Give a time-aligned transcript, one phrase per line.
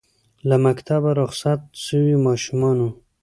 [0.49, 2.87] له مکتبه رخصت سویو ماشومانو